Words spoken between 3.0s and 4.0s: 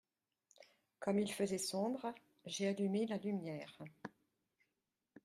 la lumière.